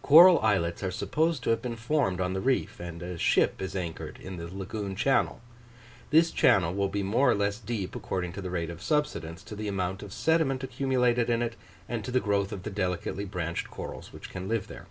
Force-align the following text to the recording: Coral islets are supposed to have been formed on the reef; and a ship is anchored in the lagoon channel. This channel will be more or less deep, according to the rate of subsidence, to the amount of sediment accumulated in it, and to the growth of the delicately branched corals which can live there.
Coral 0.00 0.38
islets 0.40 0.82
are 0.82 0.90
supposed 0.90 1.42
to 1.42 1.50
have 1.50 1.60
been 1.60 1.76
formed 1.76 2.18
on 2.18 2.32
the 2.32 2.40
reef; 2.40 2.80
and 2.80 3.02
a 3.02 3.18
ship 3.18 3.60
is 3.60 3.76
anchored 3.76 4.18
in 4.22 4.38
the 4.38 4.46
lagoon 4.46 4.96
channel. 4.96 5.42
This 6.08 6.30
channel 6.30 6.72
will 6.72 6.88
be 6.88 7.02
more 7.02 7.30
or 7.30 7.34
less 7.34 7.58
deep, 7.58 7.94
according 7.94 8.32
to 8.32 8.40
the 8.40 8.48
rate 8.48 8.70
of 8.70 8.80
subsidence, 8.80 9.42
to 9.42 9.54
the 9.54 9.68
amount 9.68 10.02
of 10.02 10.14
sediment 10.14 10.64
accumulated 10.64 11.28
in 11.28 11.42
it, 11.42 11.56
and 11.90 12.02
to 12.06 12.10
the 12.10 12.20
growth 12.20 12.52
of 12.52 12.62
the 12.62 12.70
delicately 12.70 13.26
branched 13.26 13.68
corals 13.70 14.14
which 14.14 14.30
can 14.30 14.48
live 14.48 14.66
there. 14.68 14.86